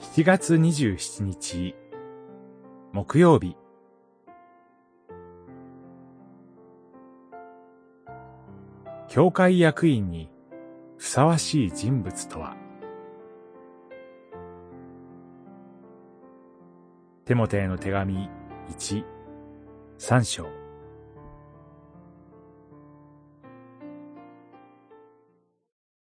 [0.00, 1.74] 7月27日、
[2.92, 3.54] 木曜日。
[9.08, 10.30] 教会役員に
[10.96, 12.56] ふさわしい人物とは？
[17.26, 18.30] テモテへの手紙
[18.70, 19.04] 1、
[19.98, 20.46] 3章。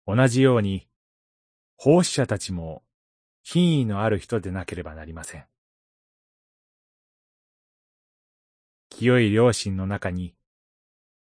[0.06, 0.86] 同じように、
[1.78, 2.82] 奉仕者たちも
[3.48, 5.44] 品位のある人でなければなりません。
[8.90, 10.34] 清い良心の中に、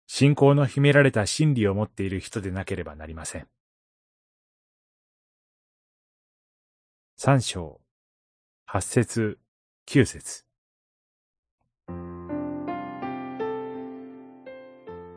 [0.05, 3.47] 信仰の秘められた真理を持っている人でなければなりません。
[7.17, 7.81] 三章、
[8.65, 9.39] 八節、
[9.87, 10.45] 九節。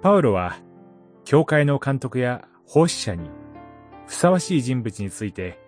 [0.01, 0.57] パウロは、
[1.27, 3.29] 教会の監督や奉仕者に、
[4.07, 5.63] ふさわしい人物について、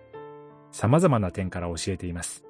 [0.71, 2.45] 様々な点から教えています。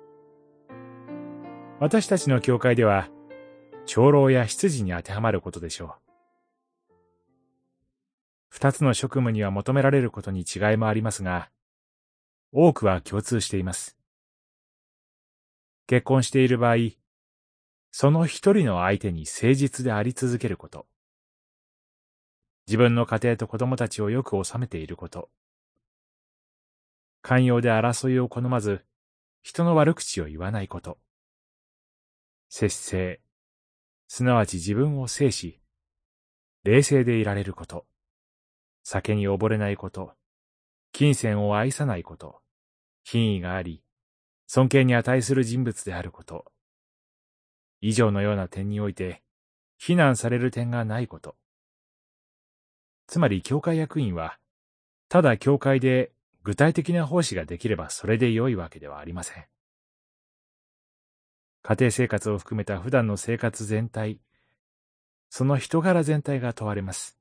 [1.79, 3.09] 私たちの教会では、
[3.85, 5.91] 長老や執事に当てはまることでしょう。
[8.49, 11.49] 二つの職務には求められることに違いもありますが、
[12.51, 13.97] 多くは共通しています。
[15.85, 16.75] 結婚している場合、
[17.91, 20.87] その一人の相手に誠実であり続けること。
[22.67, 25.29] 自分の家庭と子供たちをよく収めていること。
[27.27, 28.85] 寛容で争いを好まず、
[29.41, 30.97] 人の悪口を言わないこと。
[32.47, 33.19] 節制、
[34.07, 35.59] すなわち自分を制し、
[36.63, 37.85] 冷静でいられること。
[38.81, 40.13] 酒に溺れないこと。
[40.93, 42.39] 金銭を愛さないこと。
[43.03, 43.83] 品位があり、
[44.45, 46.45] 尊敬に値する人物であること。
[47.81, 49.21] 以上のような点において、
[49.77, 51.35] 非難される点がないこと。
[53.05, 54.39] つまり、教会役員は、
[55.09, 56.13] ただ教会で
[56.47, 59.45] 具体的な奉仕ができればそれで良いわけではありません。
[61.61, 64.21] 家庭生活を含めた普段の生活全体、
[65.29, 67.17] その人柄全体が問われます。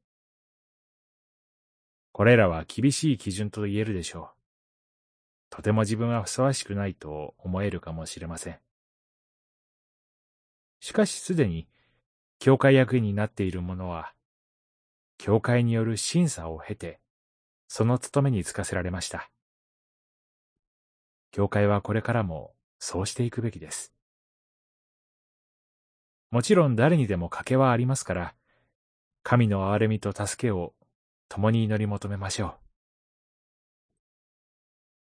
[2.12, 4.36] これらは厳しい基準と言えるでしょう。
[5.50, 8.60] とても自分はふさわしくないと思えるかもしれません。
[10.78, 11.66] しかしすでに、
[12.38, 14.14] 教会役員になっている者は、
[15.18, 17.00] 教会による審査を経て、
[17.68, 19.30] その務めに就かせられました。
[21.30, 23.92] 教会はこれからもそうしていくべきです。
[26.30, 28.34] もちろん誰にでも賭けはありますから、
[29.22, 30.74] 神の憐れみと助けを
[31.28, 32.54] 共に祈り求めましょう。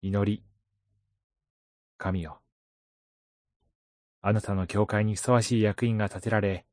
[0.07, 0.43] 祈り。
[1.97, 2.41] 神よ。
[4.21, 6.65] あなたの教会にふさわしい役員が立てられ、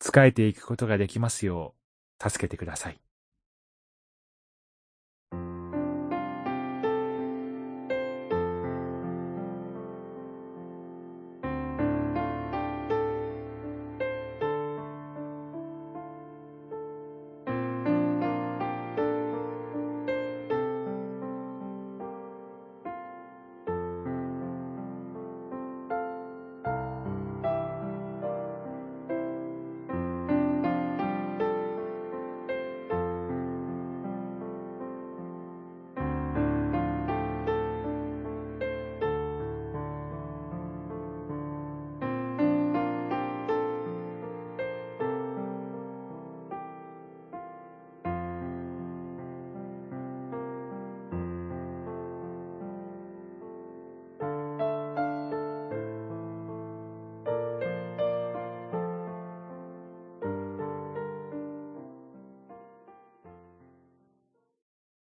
[0.00, 1.74] 仕えていくことができますよ
[2.20, 3.00] う、助けてください。